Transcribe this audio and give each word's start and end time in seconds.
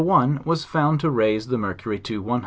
1 0.01 0.41
was 0.45 0.65
found 0.65 0.99
to 0.99 1.11
raise 1.11 1.45
the 1.45 1.59
mercury 1.59 1.99
to 1.99 2.21
150. 2.23 2.39